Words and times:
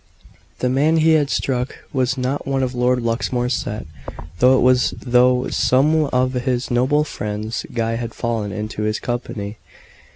The 0.61 0.67
man 0.67 0.97
he 0.97 1.11
had 1.11 1.29
struck 1.29 1.75
was 1.93 2.17
not 2.17 2.47
one 2.47 2.63
of 2.63 2.73
Lord 2.73 3.03
Luxmore's 3.03 3.53
set 3.53 3.85
though 4.39 4.57
it 4.57 4.61
was 4.61 4.95
through 4.99 5.51
some 5.51 6.05
of 6.05 6.33
his 6.33 6.71
"noble" 6.71 7.03
friends 7.03 7.67
Guy 7.71 7.97
had 7.97 8.15
fallen 8.15 8.51
into 8.51 8.81
his 8.81 8.99
company. 8.99 9.57